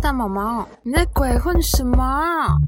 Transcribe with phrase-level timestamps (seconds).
[0.00, 2.58] 大毛毛，你在鬼混什么？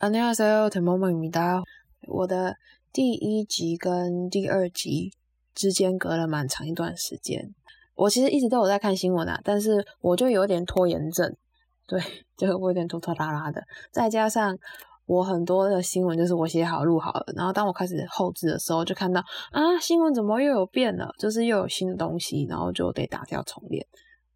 [0.00, 1.62] 안녕하세요，田萌萌입니다。
[2.06, 2.56] 我的
[2.92, 5.12] 第一集跟第二集
[5.54, 7.54] 之间隔了蛮长一段时间。
[7.94, 11.34] 我其实一直都有在看新闻啊，但是我就有点拖延症，
[11.86, 12.00] 对，
[12.36, 13.64] 就我有点拖拖拉拉的。
[13.90, 14.56] 再加上
[15.05, 23.85] 我很多的新闻就是我写好录好了，然后当我开始后置的时候，就看到啊新闻怎么又有变了，就是又有新的东西，然后就得打掉重练。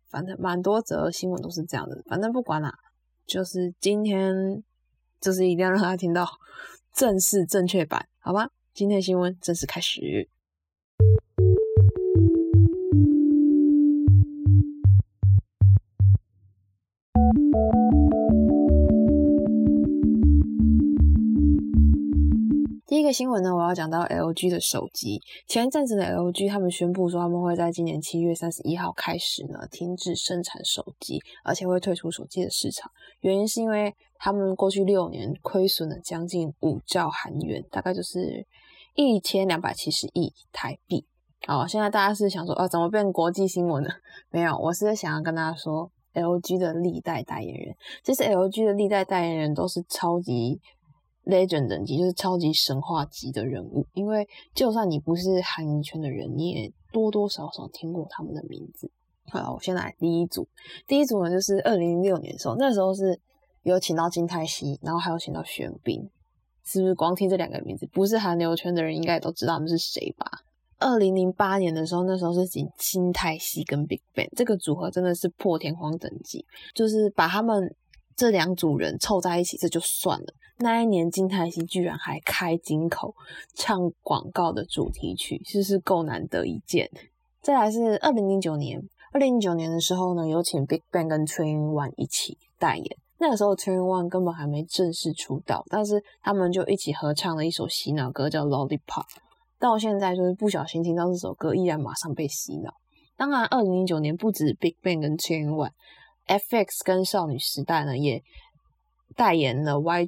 [0.10, 2.74] 反正蛮多则新闻都是这样的，反正不管啦，
[3.26, 4.34] 就是今天
[5.20, 6.28] 就是一定要让大家听到
[6.94, 8.50] 正式正确版，好吗？
[8.74, 10.30] 今天的新闻正式开始。
[23.18, 25.20] 新闻呢，我要讲到 LG 的手机。
[25.48, 32.92] 前一阵子的 LG 他们宣布说，他们会在今年七月三十一号开始呢停止生产手机，而且会退出手机的市场。
[33.22, 38.46] 原因是因为他们过去六年亏损了将近五兆韩元，大概就是
[38.94, 41.08] 一千两百七十亿台币。
[41.48, 43.90] 好，现在大家是想说，哦，怎么变国际新闻了？
[44.30, 50.62] 没有，我是想要跟大家说，LG 的历代代言人，其实 LG 的历代代言人都是超级。
[51.28, 58.90] Legend 等级就是超级神话级的人物，因为就算你不是韩娱圈的人，你也多多少少听过他们的名字。
[59.30, 60.48] 好了，我先来第一组，
[60.88, 63.20] 第一组呢就是二零零六年的时候，那时候是
[63.64, 66.10] 有请到金泰熙，然后还有请到玄彬，
[66.64, 70.26] 是不是光听这两个名字，不是韩流圈的人应该都知道他们是谁吧？
[70.80, 77.76] 二零零八年的时候，那时候是请金泰熙跟 Big Bang 这个组合真的是破天荒等级，就是把他们
[78.18, 80.34] 这两组人凑在一起，这就算了。
[80.58, 83.14] 那一年，金泰熙居然还开金口
[83.54, 86.90] 唱广告的主题曲，是不是够难得一见？
[87.44, 88.82] 再来是二零零九年，
[89.14, 92.86] 二零零九年的时候呢，有请 Big Bang 跟 Twin One 一起代言。
[93.20, 98.80] 那个时候 Twin One 根本还没正式出道，但是他们就一起合唱了一首洗脑歌，叫《Lollipop》。
[99.60, 102.72] 到现在就是不小心听到这首歌，依然马上被洗脑。
[103.16, 105.72] 当然，二零零九年不止 Big Bang 跟 Twin One
[106.28, 108.22] F X 跟少女时代呢也
[109.16, 110.08] 代言了 Y。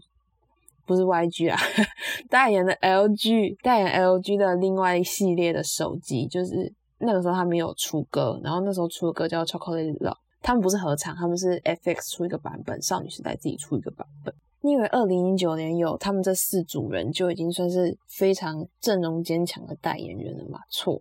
[0.86, 1.60] 不是 YG 啊，
[2.32, 14.34] 代言了 LG，代言 LG 的另外一系列的手机，就是那个时候他没有出歌，然后那时候出的歌叫 Chocolate Love，他们不是合唱，他们是 FX 出一个版本，少女时代自己出一个版本。
[14.62, 20.60] 你以为二零一九年有他们这四组人就已经算是非常阵容坚强的代言人了吗？
[20.72, 21.00] 错，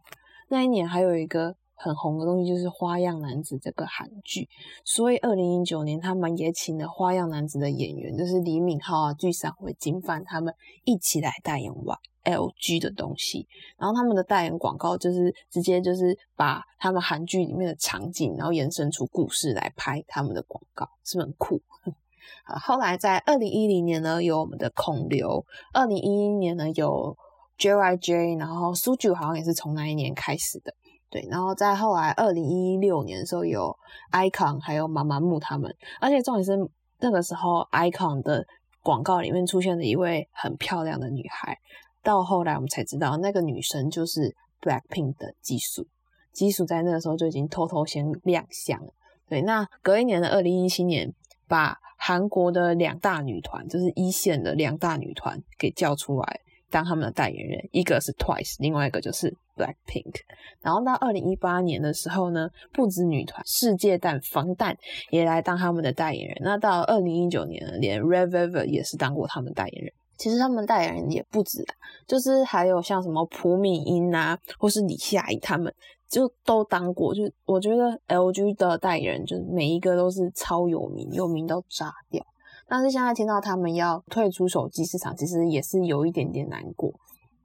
[0.51, 1.57] 那一年还有一个。
[1.79, 4.49] 很红的东西就是《花样男子》这个韩剧，
[4.85, 10.53] 所以二零一九年他们也请了《花样男子》的演员，就是李敏镐啊、具尚伟、金范他们
[10.85, 13.47] 一起来代言 Y LG 的东西。
[13.79, 21.63] 然后他们的代言广告就是直接就是把他们韩剧里面的场景，然后延伸出故事来拍他们的广告，是不是很酷？
[22.45, 27.17] 啊，后来在二零一零年呢，有我们的孔刘；二零一一年呢，有
[27.59, 30.75] JYJ，然后苏九好像也是从那一年开始的。
[31.11, 33.75] 对，然后在后来二零一六年的时候，有
[34.13, 36.53] icon 还有妈妈木他们，而且重点是
[36.99, 38.47] 那个时候 icon 的
[38.83, 41.57] 广告里面出现了一位很漂亮的女孩，
[42.03, 45.87] 到后来我们才知道那个女生就是 Blackpink 的基础，
[46.33, 48.93] 基础在那个时候就已经偷偷先亮相了。
[49.29, 51.15] 对，那隔一年的二零一七年，
[51.47, 56.41] 把韩国的两大女团，就是一线的两大女团给叫出来
[56.71, 59.35] 当他们的代言人，一个是 Twice，另外一个就是。
[59.59, 60.15] Blackpink，
[60.61, 64.73] 然后到二零一八年的时候呢，不止女团世界蛋防弹
[65.11, 66.39] 也来当他们的代言人。
[66.43, 69.93] 那到二零一九年，连 Red Velvet 也是当过他们代言人。
[70.17, 71.65] 其实他们代言人也不止，
[72.07, 75.75] 就是还有像什么朴敏英啊，或是李夏怡他们，
[76.09, 77.13] 就都当过。
[77.13, 82.25] 就我觉得 LG 的代言人，就是每一个都是超有名，有名到炸掉。
[82.71, 86.93] 但是现在听到他们要退出手机市场，其实也是有一点点难过。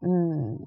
[0.01, 0.59] 嗯。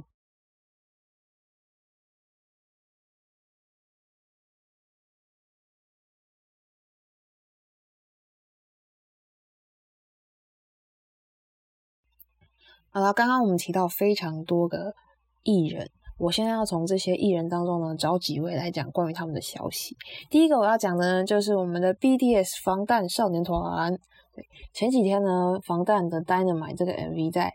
[12.89, 14.95] 好了，刚刚我们提到非常多个
[15.43, 19.95] 艺人，我现在要从这些艺人当中呢找几位来讲关于他们的消息。
[20.31, 23.93] 第一个我要讲的呢就是我们的 BTS 防弹少年团。
[24.35, 27.53] 对，前几天呢，防弹的《Dynamite》这个 MV 在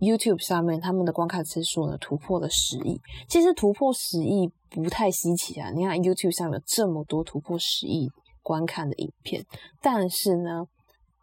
[0.00, 3.00] YouTube 上面，他们的观看次数呢突破了十亿。
[3.28, 8.08] 其实突破十亿不太稀奇啊，你看 YouTube 上有这么多突破十亿
[8.42, 9.44] 观看的影片，
[9.80, 10.64] 但是呢。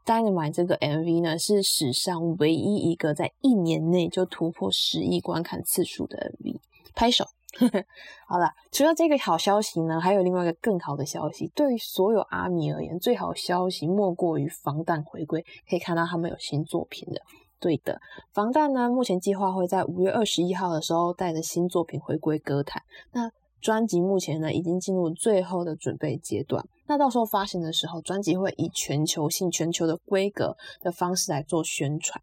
[0.04, 6.60] Dynamite 这个 MV 呢，是史上唯一一个在一年内就突破十亿观看次数的 MV，
[6.96, 7.26] 拍手。
[8.30, 11.52] 好了，除了这个好消息呢，还有另外一个更好的消息。
[11.54, 15.46] 对于所有阿米而言，最好消息莫过于防弹回归。
[15.70, 17.22] 可以看到他们有新作品的。
[17.60, 18.00] 对的，
[18.34, 22.82] 防弹呢，目前计划会在五月二十一号的时候带着新作品回归歌坛。
[23.12, 23.30] 那
[23.60, 26.66] 专辑目前呢，已经进入最后的准备阶段。
[26.88, 32.22] 那到时候发行的时候，专辑会以全球性、全球的规格的方式来做宣传。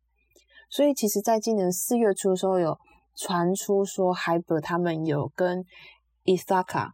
[0.70, 2.79] 所以，其实在今年四月初的时候有。
[3.20, 5.65] 传出说，Hyper 他们有跟
[6.25, 6.91] Ithaca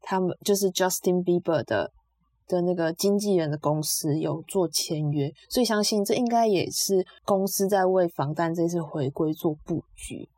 [0.00, 1.92] 他们就是 Justin Bieber 的
[2.46, 10.30] 的那个经纪人的公司有做签约，所以相信这应该也是公司在为防弹这次回归做布局。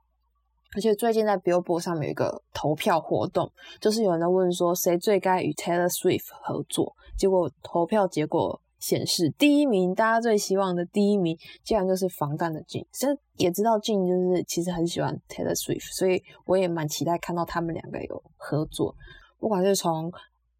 [0.75, 8.61] 而且最近在 Billboard 上面有一个投票活动，就是有人在问说谁最该与 Taylor Swift 合作，结果投票结果。
[8.82, 12.84] 显示第一名，大家最希望的第一名，竟然就是防弹的 Jin。
[12.90, 18.96] 其实也知道 Jin 就是其实很喜欢 Taylor Swift，所以我也蛮期待看到他们两个有合作。
[19.38, 20.11] 不管是从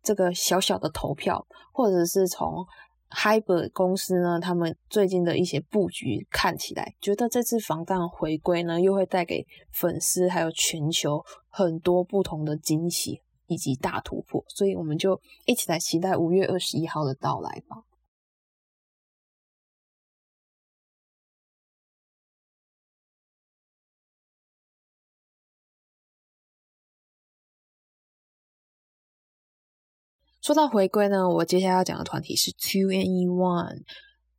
[0.05, 2.65] 这个小小的投票，或者是从
[3.11, 14.45] Hyper 公司呢，他们最近的一些布局看起来，觉得这次防弹回归呢，又会带给粉丝还有全球很多不同的惊喜以及大突破。
[14.49, 17.83] 所以我们就一起来期待五月二十一号的到来吧。
[30.43, 33.83] 说到回归呢，我接下来要讲的团体是 Two and One。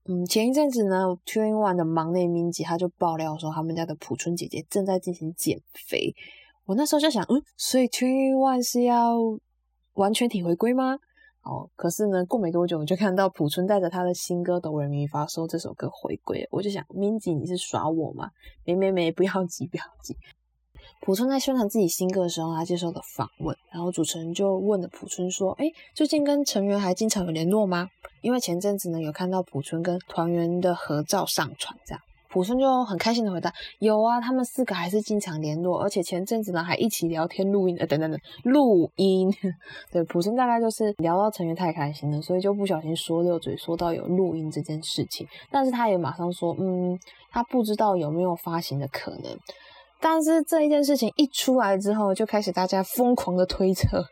[0.03, 6.13] 嗯，前一阵子呢，Two and One 的忙内明吉他就爆料说，他们家的朴春姐姐正在进行减肥。
[6.65, 9.15] 我那时候就想，嗯，所以 Two and One 是要
[9.94, 10.97] 完全体回归吗？
[11.44, 18.29] 哦，可是呢，过没多久，我就看到朴春带着他的新歌《哆来咪发》说这首歌回归，我就想，明吉你是耍我吗？
[18.65, 20.17] 没没没，不要急，不要急。
[21.01, 27.89] 朴春在宣传自己新歌的时候，他接受了访问，然后主持人就问了朴春说：“哎，最近跟成员还经常有联络吗？
[28.21, 39.31] 因为前阵子呢，有看到朴春跟团员的合照上传，这样。”朴春就很开心的回答：“有啊，他们四个还是经常联络，而且前阵子呢还一起聊天录音，呃，等等等，录音。
[39.91, 45.27] 对，朴春大概就是聊到成员太开心了，所以就不小心说溜嘴，说到有录音这件事情。
[45.51, 46.97] 但是他也马上说，嗯，
[47.29, 49.38] 他不知道有没有发行的可能。”
[50.05, 54.03] 但是这一件事情一出来之后，就开始大家疯狂的推测，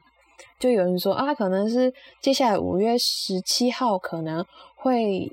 [0.58, 4.46] 就有人说啊，可能是接下来五月十七号可能
[4.78, 5.30] 会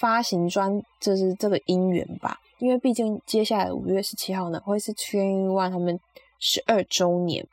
[0.00, 6.00] 发行专，就是这个姻缘吧，因为毕竟接下来五月十七号呢会是圈 One 他们
[6.40, 7.46] 十二周年，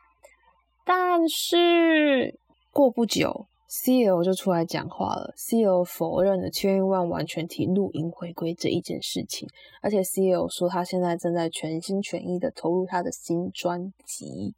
[0.83, 2.39] 但是
[2.71, 3.45] 过不久。
[3.69, 9.47] C.L 就出来讲话了，C.L 否认了千万完全体录音回归这一件事情，
[9.81, 14.55] 而且 C.L 说他现在正在全心全意的投入他的新专辑。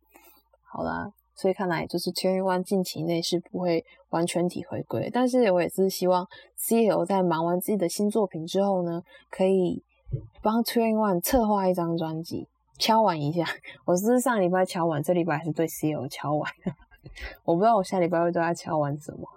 [0.72, 6.28] 好啦，所以看来就是千万近期内是不会完全体回归，但是我也是希望
[6.58, 9.02] C.L 在忙完自己的新作品之后呢，
[9.32, 9.84] 可以
[10.44, 12.48] 帮千万策划一张专辑，
[12.78, 13.44] 敲完一下。
[13.86, 16.52] 我是上礼拜敲完，这礼拜还是对 C.L 敲完。
[17.44, 19.28] 我不知道我下礼拜会对他敲完什么。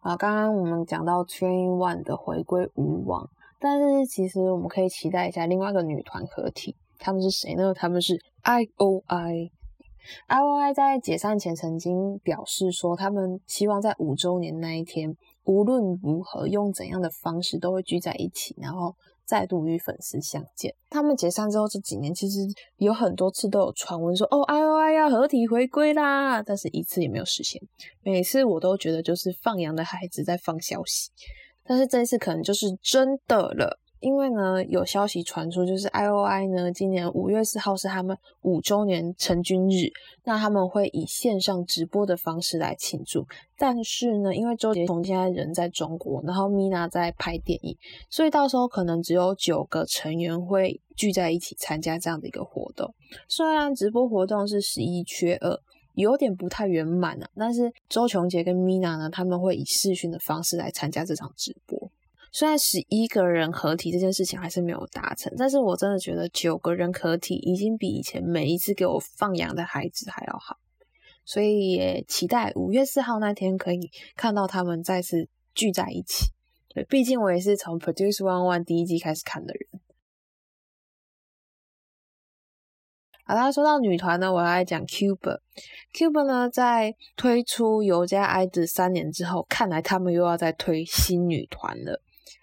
[0.00, 7.74] 啊，刚刚我们讲到 Train One 的回归无望，但是其实我们可以期待一下另外一个女团合体，他们是谁呢？
[7.74, 9.50] 他们是 I.O.I。
[10.26, 20.74] I.O.I 在解散前曾经表示说，他们希望在五周年那一天，无论如何用怎样的方式都会聚在一起，然后再度与粉丝相见。
[20.88, 22.40] 他们解散之后这几年，其实
[22.76, 27.60] 有很多次都有传闻说，哦，I.O.I 要合体回归啦，但是一次也没有实现。
[28.02, 31.10] 每次我都觉得就是放羊的孩子在放消息，
[31.64, 33.79] 但是这一次可能就是真的了。
[34.00, 39.92] 因为呢，有消息传出，就是 I O I 呢，今年五月四号是他们五周年成军日，
[40.24, 43.26] 那他们会以线上直播的方式来庆祝。
[43.56, 47.76] 但是呢，因为周杰伦现在人在中国，然后 Mina 在拍电影，
[48.08, 52.92] 所以到时候可能只有九个成员会聚在一起参加这样的一个活动。
[53.28, 55.60] 虽然直播活动是十一缺二，
[55.94, 61.78] 有点不太圆满啊，但是周琼杰跟 Mina 呢，他们会以视讯的方式来参加这场直播。
[62.32, 70.56] 虽然十一个人合体这件事情还是没有达成，但是我真的觉得九个人合体已经比以前每一次给我放羊的孩子还要好，
[71.24, 76.26] 所以也期待五月四号那天可以看到他们再次聚在一起。
[76.72, 79.80] 对，毕竟我也是从 Produce One One 第一季开始看的人。
[83.24, 85.40] 好，啦说到女团呢，我要来讲 Cube。
[85.92, 92.00] Cube 呢，在推出尤加 i d 三年之后，看来他们又要再推新女团了。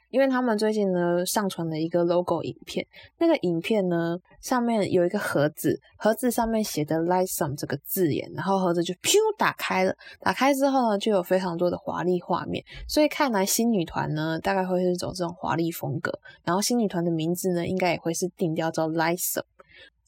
[0.09, 2.85] 因为他们最近呢上传了一个 logo 影片，
[3.17, 19.43] 那个影片呢上面有一个盒子，盒子上面写的 lison 这个字眼，然后盒子就噗打开了，打开之后呢就有非常多的华丽画面，所以看来新女团呢大概会是走这种华丽风格，然后新女团的名字呢应该也会是定调叫 Light Some。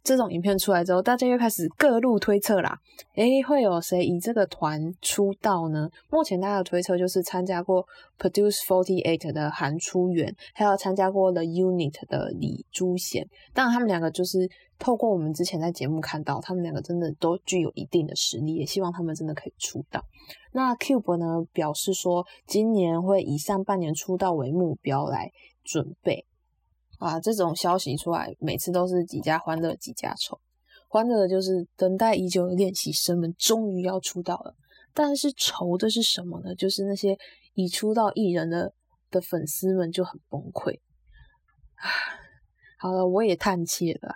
[0.04, 2.78] 这种影片出来之后，大家又开始各路推测啦。
[3.16, 5.90] 诶，会有谁以这个团出道呢？
[6.10, 7.86] 目前大家的推测就是参加过
[8.18, 13.28] Produce Forty Eight 的韩初元，还有参加过 The Unit 的李朱贤。
[13.54, 20.04] 当然，他们两个就是透过我们之前在节目看到，他们两个真的都具有一定的实力，也希望他们真的可以出道。
[20.52, 25.30] 那 Cube 呢表示说，今年会以上半年出道为目标来
[25.64, 26.26] 准备。
[27.00, 30.40] 啊，这种消息出来，每次都是几家欢乐几家愁。
[30.88, 34.54] 欢乐的就是等待已久的练习生们终于要出道了，
[34.94, 36.54] 但是愁的是什么呢？
[36.54, 37.18] 就是那些
[37.56, 38.72] 已出道艺人的
[39.10, 40.80] 的粉丝们就很崩溃。
[42.78, 44.16] 好了，我也叹气了。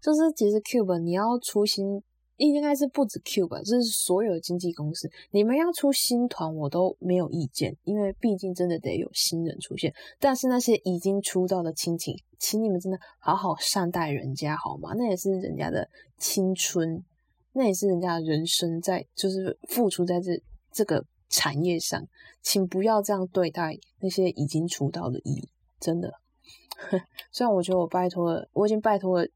[0.00, 2.02] 就是其实 Cube 你要出新。
[2.36, 5.08] 应该是不止 Q 吧，这是所有的经纪公司。
[5.30, 9.94] 你们要出新团，我都没有意见，因为毕竟真的得有新人出现。
[10.18, 14.94] 但是那些已经出道的亲情，请你们真的好好善待人家好吗？
[14.96, 15.88] 那也是人家的
[16.18, 17.04] 青春，
[17.52, 22.04] 那也是人家的人生，在就是付出在这这个产业上，
[22.42, 25.48] 请不要这样对待那些已经出道的艺，
[25.78, 26.12] 真的。
[27.30, 29.28] 虽然我觉得我拜托了，我已经拜托了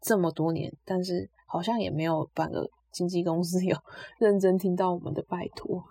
[0.00, 1.30] 这么多年，但是。
[1.56, 3.76] 好像也没有半个经纪公司 有
[4.18, 5.82] 认真听到我们的拜托。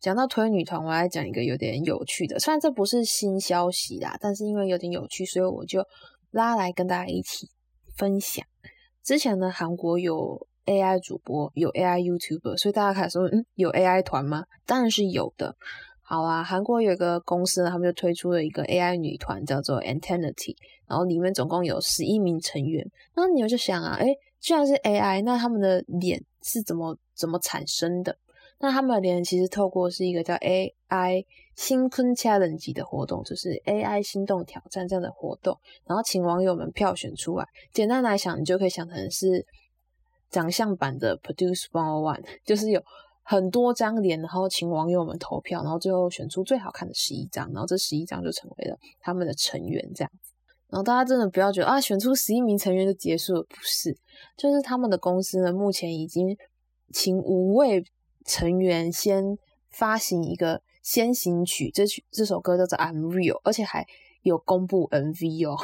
[0.00, 5.84] 讲到推女团，我来讲一个有点有趣的，虽然这不是新消息啦，但是因为有点有趣，所以我就
[6.32, 7.48] 拉来跟大家一起
[7.96, 8.44] 分享。
[9.04, 14.44] 之前呢，韩国有 AI 主播，有 AI YouTuber，所以大家开始说，嗯，有 AI 团吗？
[14.66, 15.56] 当然是有的。
[16.12, 20.54] 好啊，韩国有一个公司呢，他们就推出了一个 AI 女团，叫做 Antennity，
[20.86, 22.86] 然后里面总共有十一名成员。
[23.16, 28.14] 那你们就想啊，哎，既然是 AI，那他们的脸是怎么怎么产生的？
[28.60, 31.24] 那他们的脸其实透过是一个叫 AI
[31.56, 37.46] 新坤 Challenge 的活动，就是 AI 心动挑战这样的活动，然后请网友们票选出来。
[37.72, 39.46] 简单来想，你就可以想成是
[40.28, 42.82] 长相版的 Produce One One，就是有。
[43.22, 50.32] 很多张脸，然后请网友们投票，然后最后选出最好看的十一张，然后这十一张就成为了他们的成员这样子。
[50.68, 53.96] 然后大家真的不要觉得啊，选出十一名成员就结束了，不是，
[54.36, 56.36] 就是他们的公司呢，目前已经
[56.92, 57.84] 请五位
[58.24, 59.38] 成员先
[59.70, 63.86] 发行一个先行曲，这曲这首歌叫做《I'm Real》，而且还。
[64.22, 65.56] 有公布 MV 哦，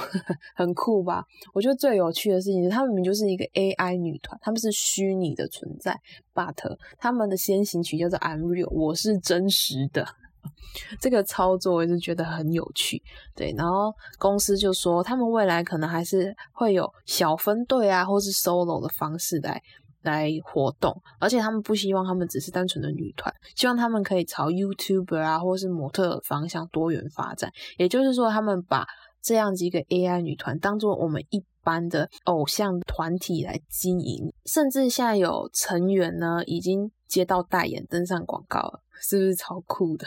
[0.54, 1.24] 很酷吧？
[1.54, 5.98] 我觉得最有趣的事情是，他们明明就是一个 AI 女团，他们是虚拟的存在
[6.34, 6.54] ，but
[6.98, 10.06] 他们的先行曲叫做 I'm Real，我是真实的。
[11.00, 13.02] 这个操作我是觉得很有趣，
[13.34, 13.52] 对。
[13.56, 19.60] 然后公司就说，他们未来可能还是会有小分队啊，或是 solo 的方式来。
[20.08, 27.50] 来活动，而且他们不希望他们只是单纯的女团，希望他们可以朝 YouTuber 啊，或是模特方向多元发展。
[27.76, 28.86] 也就是说，他们把
[29.22, 40.06] 这样子一个 AI 女团当做我们一般的偶像团体来经营，甚至现在有成员呢已经接到代言，登上广告了，是不是超酷的？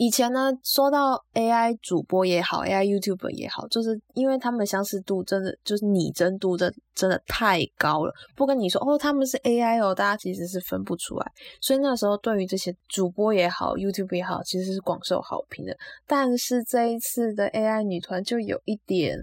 [0.00, 11.32] 以前呢，说到 AI 主播也好，AI YouTuber 也好，就是因为他们相似度真的就是拟真度的真的太高了，不跟你说哦他们是 AI 哦，大家其实是分不出来。
[11.60, 15.76] 所以那时候对于这些主播也好，YouTube 也好，其实是广受好评的。
[16.06, 19.18] 但是这一次的 AI 女团就有一点。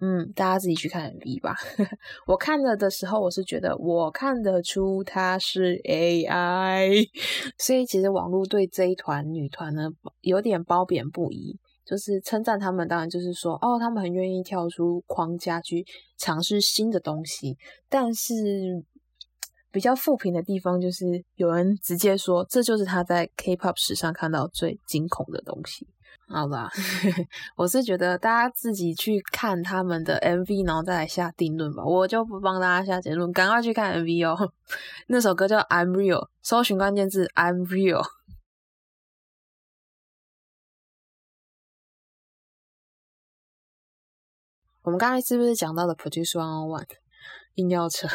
[0.00, 1.54] 嗯，大家自己去看 MV 吧。
[2.26, 7.08] 我看了的时候，我是觉得我看得出她是 AI，
[7.58, 9.88] 所以其实网络对这一团女团呢
[10.20, 11.58] 有点褒贬不一。
[11.86, 15.84] 就是称赞他们，当然就是说，哦，他们很愿意跳出框架去
[16.16, 17.58] 尝试新的东西。
[17.90, 18.32] 但是
[19.70, 25.86] 比较负评的地方，就是有人直接说，这就是他在 K-pop 史上看到最惊恐的东西。
[26.26, 26.70] 好吧，
[27.54, 31.84] 我是觉得大家自己去看他们的 MV，然后再来下定论吧。
[31.84, 34.52] 我就不帮大家下结论，赶快去看 MV 哦。
[35.08, 38.02] 那首歌叫《I'm Real》，搜寻关键字《I'm Real》。
[44.82, 46.86] 我们刚才是不是讲到了 Produce One On One？
[47.54, 48.08] 硬要扯。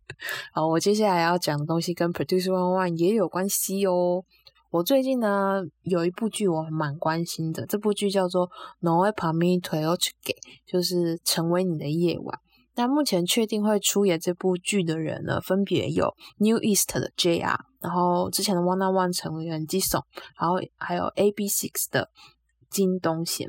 [0.52, 4.24] 好，我接下来要讲的东西跟 Produce One One 也有关系哦。
[4.70, 8.48] 我最近呢有一部剧我蛮关心的，这部剧叫做
[8.80, 10.10] 《No p a m i t o g
[10.66, 12.38] 就是成为你的夜晚。
[12.74, 20.02] 那目前确定会出演这部剧的人呢，分别有 New East 的 JR，然后之前的 One on One 成员 Jisoo，
[20.38, 22.10] 然后还有 AB Six 的
[22.68, 23.48] 金东贤，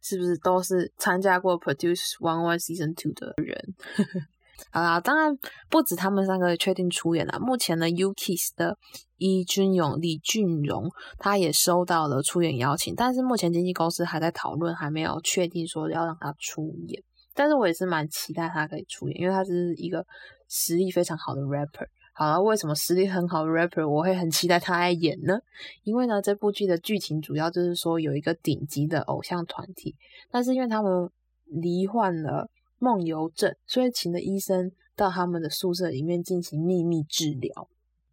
[0.00, 3.74] 是不是都是参加过 Produce One One Season Two 的人？
[4.72, 5.36] 好啦，当然
[5.68, 7.38] 不止他们三个确定出演了。
[7.40, 8.76] 目前呢，U-KISS 的
[9.16, 17.02] 伊俊勇、李俊荣，他也收到了出演邀请，但是目前经纪公司还在讨论，还没有确定说要让他出演。
[17.34, 20.04] 但是我也是蛮期待他可以出演，因为他是一个
[20.48, 21.86] 实力非常好的 rapper。
[22.12, 25.38] 好了，为什么实力很好的 rapper 我会很期待他来演呢？
[25.84, 29.96] 因为呢，这部剧的剧情主要就是说有一个顶级的偶像团体，
[30.30, 31.10] 但是因为他们
[31.46, 32.50] 罹患了。
[32.80, 37.68] 梦游症，所以请了医生到他们的宿舍里面进行秘密治疗，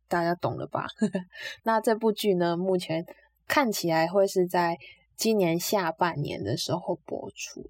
[0.08, 0.86] 大家懂了吧？
[1.64, 3.06] 那这部剧呢，目前
[3.48, 4.78] 看起来会是在
[5.16, 7.66] 今年下半年的时候播出。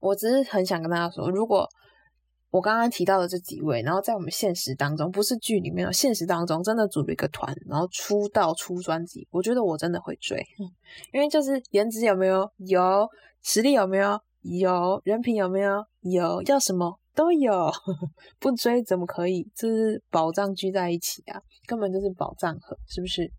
[0.00, 1.66] 我只是很想跟大家说，如果
[2.50, 10.44] 我刚刚提到的这几位，然后在我们现实当中，不是剧里面，现实当中真的组了一个团，然后出道出专辑，我觉得我真的会追，
[11.12, 13.08] 因为就是颜值有没有，有
[13.42, 14.20] 实力有没有？
[14.44, 15.82] 有人品有没有？
[16.02, 17.72] 有要什么都有，
[18.38, 19.48] 不追怎么可以？
[19.54, 23.32] 这是宝藏聚在一起啊，根本就是宝藏盒，是不是？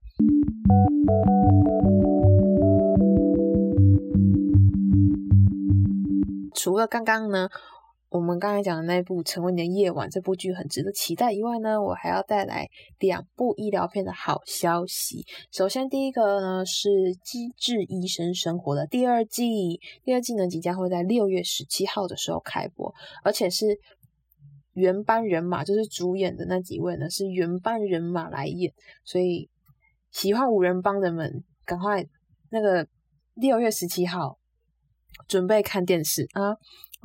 [6.56, 7.48] 除了刚刚呢？
[8.16, 15.26] 我们刚才讲的那部《成为你的夜晚》这部剧很值得期待以外呢，我还要带来两部医疗片的好消息。
[15.52, 16.88] 首先，第一个呢是
[17.22, 23.78] 《机智医生生活》的第二季，第二季呢即将会在六月十七号的时候开播，而且是
[24.72, 28.72] 原班人马，就是主演的那几位呢是原班人马来演，
[29.04, 29.50] 所以
[30.12, 32.06] 喜欢五人帮的们赶快
[32.50, 32.88] 那个
[33.34, 34.38] 六月十七号
[35.28, 36.56] 准备看电视啊！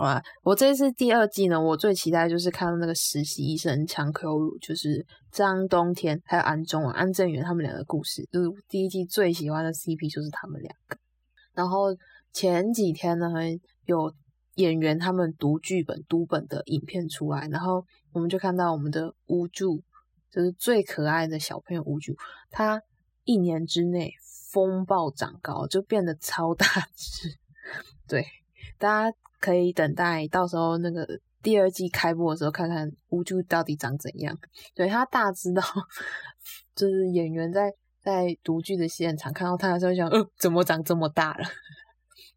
[0.00, 0.22] 哇！
[0.42, 10.96] 我这次第二季呢，我最期待就是看到那个实习医生强 Q 乳，就是张冬天还有安中啊、安正元他们两个故事，就是第一季最喜欢的 CP 就是他们两个。
[11.52, 11.94] 然后
[12.32, 13.28] 前几天呢，
[13.84, 14.14] 有
[14.54, 19.82] 演员他们读剧本、读本的影片出来，然后我们就看到我们的乌柱，
[20.30, 22.16] 就是最可爱的小朋友乌柱，
[22.48, 22.80] 他
[23.24, 24.14] 一年之内
[24.50, 26.64] 风暴长高，就变得超大
[26.96, 27.36] 只。
[28.08, 28.24] 对，
[28.78, 29.16] 大家。
[29.40, 31.06] 可以等待到时候那个
[31.42, 34.38] 第二季开播的时候，看看乌珠到底长怎样。
[34.74, 35.62] 对他大知道，
[36.76, 41.44] 就是演员在在读剧的现场看到他的时候，想，呃，怎么长这么大了？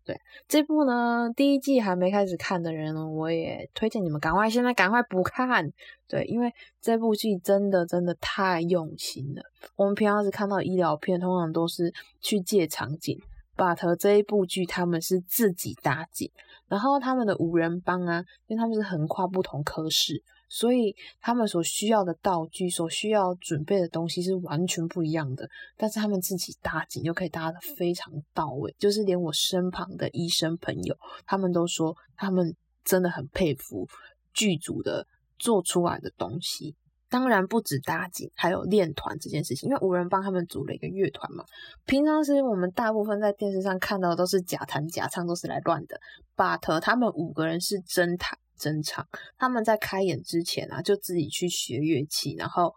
[0.05, 5.65] 对这部呢，第一季还没开始看的人，我也推荐你们赶快现在赶快补看。
[6.09, 9.41] 对，因为这部剧真的真的太用心了。
[9.77, 13.17] 我们平常时看到医疗片，通常都是去借场景。
[13.55, 16.29] But 这一部剧他们是自己搭景，
[16.73, 25.47] 然后他们的五人帮啊，因为他们是横跨不同科室，所以他们所需要的道具、所需要准备的东西是完全不一样的。
[25.77, 33.87] 但是他们自己搭景又可以搭的非常到位，就是连我身旁的医生朋友，他们都说他们真的很佩服
[34.33, 35.05] 剧组的
[35.37, 36.75] 做出来的东西。
[37.13, 41.45] 当然不止搭景，还有练团这件事情，因为五人帮他们组了一个乐团嘛。
[41.85, 45.99] 平常时我们大部分在电视上看到的都是假弹假唱，都是来乱的。
[46.35, 52.73] But 他们五个人是真弹真唱，他们在开演之前啊，就自己去学乐器，然后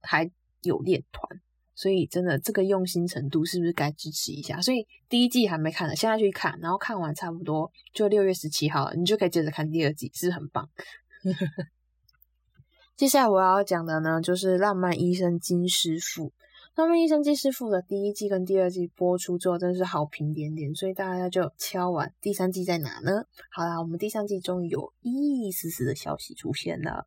[0.00, 1.40] 还有练团，
[1.74, 4.62] 所以真的这个用心程度是不是该支持一下？
[4.62, 10.70] 所以第一季还没看呢，现在去看，然后看完差不多就六月十七号了，你就可以接着看第二季，是很棒。
[12.94, 16.24] 接下来我要讲的呢，就是《浪漫医生金师傅》。
[16.74, 23.24] 《浪漫医生金师傅》的第一季跟第二季播出之后，真的是好评点点，所以大家就敲完第三季在哪呢？
[23.50, 27.06] 好啦，我们第三季终于有一丝丝的消息出现了。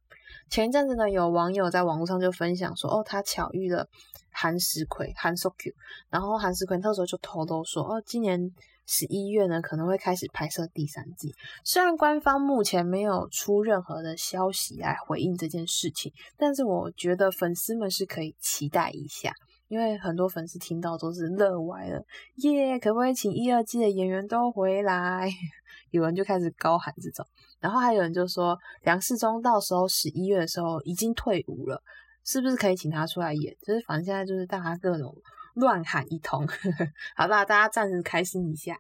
[0.50, 3.88] 前一阵子呢，有网友在网络上就分享说，哦，他巧遇了
[4.32, 5.71] 韩石奎，韩 so Q，
[6.10, 8.52] 然后韩石奎那时候就偷偷说，哦，今年。
[8.88, 11.34] 十一月呢，可能会开始拍摄第三季。
[11.63, 19.34] 虽然官方目前没有出任何的消息来回应这件事情，但是我觉得粉丝们是可以期待一下，
[19.67, 22.06] 因为很多粉丝听到都是乐歪了，
[22.43, 22.78] 耶！
[22.78, 25.30] 可不可以请一二季的演员都回来？
[25.89, 27.26] 有人就开始高喊这种，
[27.60, 31.82] 然后还有人就说梁世忠到时候十一月的时候已经退伍了，
[32.24, 33.56] 是不是可以请他出来演？
[33.65, 35.15] 就是反正现在就是大家各种。
[35.56, 36.48] 乱喊一通，
[37.15, 38.80] 好吧，大家暂时开心一下。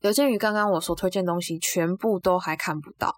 [0.00, 3.16] 有鉴于刚刚我所推荐东西全部都还看不到，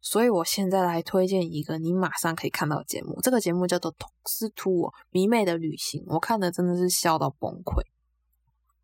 [0.00, 3.20] 所以我现在来推荐一个你马上可以看到的节目。
[3.22, 7.82] 这个节目叫做《同斯图迷妹的旅行》，我看的真的是笑到崩溃。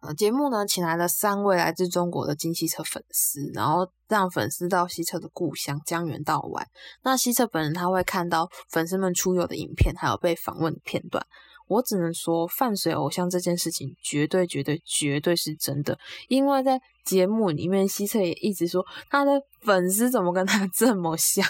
[0.01, 6.67] 呃，节目呢，请来了三位来自中国的金希澈粉丝，然后让粉丝到希澈的故乡江原道玩。
[7.03, 11.27] 那希澈本人他会看到粉丝们出游的影片，还有被访问的片段。
[11.69, 15.97] 我只能说，饭水偶像这件事情绝对、绝对、绝对是真的，
[16.29, 21.47] 因为在节目里面，希澈也一直说他的粉丝怎么跟他这么像。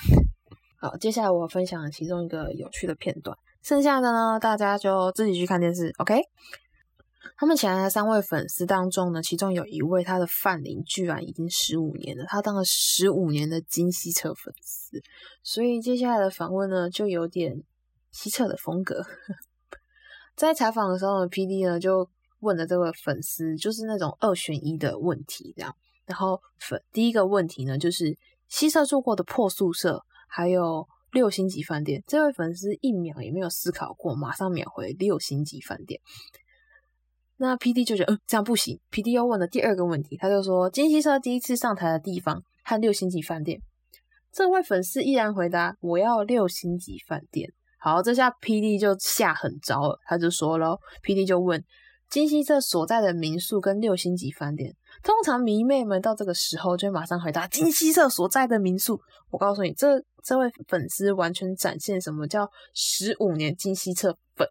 [0.78, 6.20] 好，接下来我分享其中一个有趣的片段，剩下的呢，大家就自己去看电视，OK。
[7.40, 15.02] 他们请来的三位粉丝当中呢，其中有一位他的饭龄居然已经十五年了，他当了十五年的金希澈粉丝，
[15.42, 17.62] 所以接下来的访问呢就有点
[18.12, 19.06] 希澈的风格。
[20.36, 25.74] 在采访的时候，P.D 呢就问了这位粉丝，就是那种二选一的问题，这样。
[26.04, 28.18] 然后粉第一个问题呢，就是
[28.50, 32.04] 希澈住过的破宿舍，还有六星级饭店。
[32.06, 36.02] 这位粉丝一秒也没有思考过，马上秒回六星级饭店。
[37.42, 38.78] 那 P D 就觉得，嗯，这样不行。
[38.90, 43.62] P D 又问了第二个问题，他就说，金希澈第一次上台的地方和六星级饭店。
[44.30, 47.50] 这位粉丝依然回答，我要六星级饭店。
[47.78, 51.64] 好，这下 P D 就下狠招了，他就说了，P D 就问
[52.10, 54.76] 金希澈所在的民宿跟六星级饭店。
[55.02, 59.00] 通常迷妹们到这个时候就会马上回答金希澈所在的民宿。
[59.30, 64.46] 我告诉你，这这位粉丝完全展现什么叫十五年金希澈粉。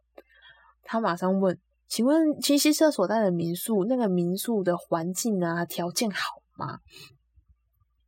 [0.82, 1.56] 他马上问。
[1.90, 6.80] 请问清溪社所在的民宿，那个民宿的环境啊，条件好吗？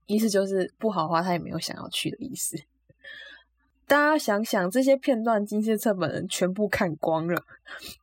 [0.05, 2.57] 意思就是不好的话，他也没有想要去的意思。
[3.87, 7.41] 大家想想，这些片段金希澈本人全部看光了，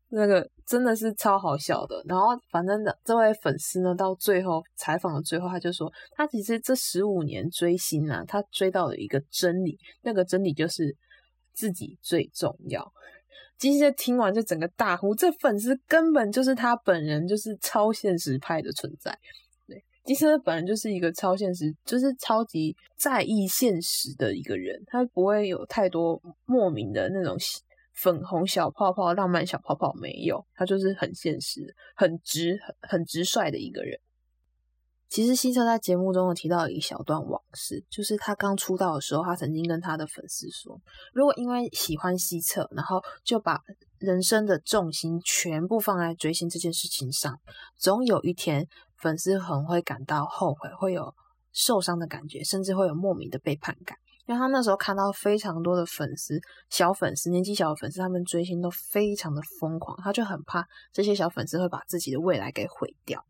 [0.08, 2.02] 那个真的是超好笑的。
[2.06, 10.96] 然后，反正的这位粉丝呢，到最后采访的最后，他就说，他其实这十五年追星啊，他追到了一个真理，那个真理就是
[11.54, 12.92] 自己最重要。
[13.58, 19.18] 金希澈听完就整个大呼：“这粉丝根本就是他本人，就是超现实派的存在。”
[19.66, 24.80] 对，金希澈本人就是一个超现实，就是超级在意现实的一个人。
[24.86, 27.36] 他不会有太多莫名的那种
[27.94, 33.98] 粉红小泡泡、浪漫小泡泡，没有，他就是很现实、很直、很很直率的一个人。
[35.08, 40.80] 其实希澈在节目中有提到一小段往事，就是他刚出道的时候，他曾经跟他的粉丝说，
[41.12, 43.60] 如果因为喜欢希澈，然后就把
[43.98, 47.40] 人生的重心全部放在追星这件事情上，
[47.76, 51.14] 总有一天粉丝很会感到后悔，会有
[51.52, 53.96] 受伤的感觉，甚至会有莫名的背叛感。
[54.26, 63.24] 因为他那时候看到非常多的粉丝，小粉丝、年纪小的粉丝，他们追星都非常的疯狂，他就很怕这些小粉丝会把自己的未来给毁掉，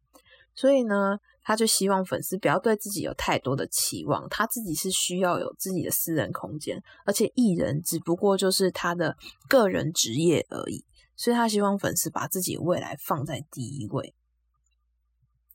[0.59, 1.19] 所以呢。
[1.49, 9.17] 他就希望粉丝不要对自己有太多的期望，他自己是需要有自己的私人空间，而且艺人只不过就是他的
[9.49, 10.85] 个人职业而已，
[11.17, 14.15] 所以他希望粉丝把自己未来放在第一位。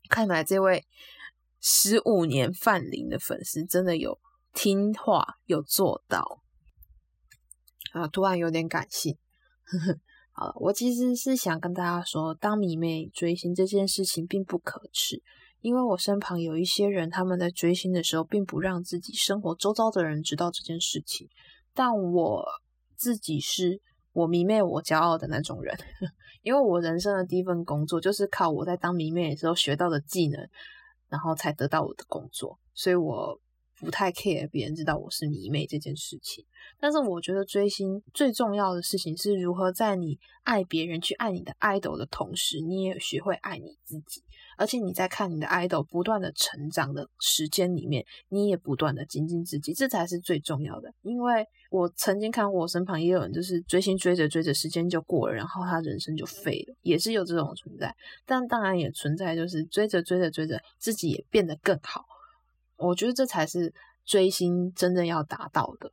[0.08, 0.84] 看来这位
[1.60, 4.18] 十五年范龄的粉丝真的有
[4.52, 6.42] 听话，有做到
[7.92, 8.08] 啊！
[8.08, 9.16] 突然有点感性。
[10.36, 15.22] 好了，我其实是想跟大家说，当迷妹追星这件事情并不可耻。
[15.60, 21.28] 因为我身旁有一些人，他们在追星的时候，并不让自己生活周遭的人知道这件事情。
[21.72, 22.44] 但我
[22.96, 23.80] 自己是
[24.12, 25.74] 我迷妹我骄傲的那种人，
[26.42, 30.48] 因为我人生的第一份工作就是靠我在当迷妹的时候学到的技能，
[31.08, 33.40] 然后才得到我的工作，所以我
[33.78, 36.44] 不太 care 别人知道我是迷妹这件事情。
[36.80, 44.22] 但是我觉得追星最重要的事情是如何在你爱别人、去爱你的 idol 的同时，你也学会爱你自己。
[44.56, 50.92] 而且你在看你的 idol 不断的成长的时间里面，你也不断的精进自己，这才是最重要的。
[51.02, 57.92] 因为我曾经看过我身旁也有人，就是追星追着追着时间就过了，然后他人生就废了，也是有这种存在。
[58.24, 62.04] 但当然也存在，就是追着追着追着自己也变得更好。
[62.76, 63.72] 我觉得这才是
[64.04, 65.92] 追星真正要达到的。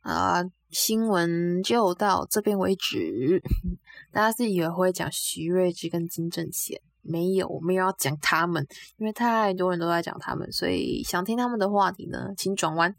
[0.00, 0.44] 啊。
[0.68, 3.40] 新闻就到这边为止。
[4.12, 6.78] 大家是以为会讲徐睿智跟金正贤？
[7.00, 8.66] 没有，我们要讲他们，
[8.98, 12.94] 因为太多人都在讲他们，所以想听他们的话题呢，请转弯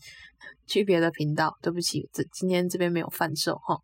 [0.66, 1.56] 去别的频道。
[1.62, 3.78] 对不起，这今天这边没有贩售哈。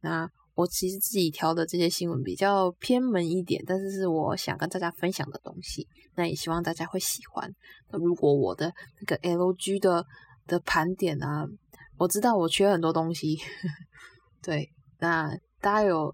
[0.00, 5.87] 那我其实自己挑的这些新闻比较偏门一点，但是是我想跟大家分享的东西。
[6.15, 7.53] 那也希望大家会喜欢。
[7.91, 10.05] 那如果我的那个 LG 的
[10.45, 11.47] 的盘点啊。
[11.99, 13.39] 我知道我缺很多东西，
[14.43, 16.13] 对， 那大家有